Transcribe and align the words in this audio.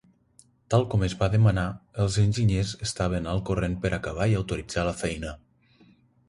Tal 0.73 0.85
com 0.93 1.03
es 1.07 1.15
va 1.19 1.27
demanar, 1.33 1.65
els 2.05 2.17
enginyers 2.23 2.71
estaven 2.87 3.29
al 3.35 3.43
corrent 3.51 3.77
per 3.85 3.93
acabar 3.99 4.29
i 4.33 4.35
autoritzar 4.41 4.87
la 4.89 4.97
feina. 5.05 5.37